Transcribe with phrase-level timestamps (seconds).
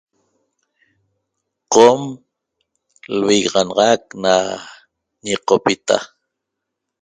[1.73, 2.01] Qom
[3.19, 4.33] lvigaxanaxac na
[5.25, 5.97] ñiqopita